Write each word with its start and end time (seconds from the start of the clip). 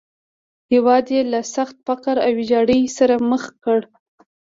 هېواد 0.71 1.05
یې 1.15 1.21
له 1.31 1.39
سخت 1.55 1.75
فقر 1.87 2.15
او 2.25 2.31
ویجاړۍ 2.39 2.81
سره 2.97 3.15
مخ 3.29 3.43
کړ. 3.63 3.79